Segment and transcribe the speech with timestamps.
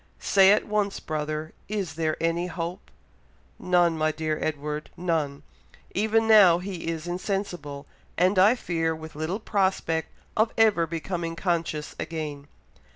[0.17, 2.89] Say at once, brother, is there any hope?"
[3.59, 4.89] "None, my dear Edward!
[4.97, 5.43] None!
[5.93, 7.85] Even now he is insensible,
[8.17, 12.47] and I fear with little prospect of ever becoming conscious again."